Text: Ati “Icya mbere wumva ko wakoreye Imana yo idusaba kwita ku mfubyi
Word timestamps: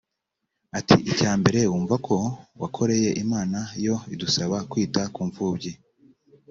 Ati 0.79 0.95
“Icya 1.11 1.31
mbere 1.39 1.59
wumva 1.71 1.95
ko 2.07 2.15
wakoreye 2.61 3.09
Imana 3.23 3.59
yo 3.85 3.95
idusaba 4.13 4.57
kwita 4.71 5.01
ku 5.13 5.21
mfubyi 5.29 5.71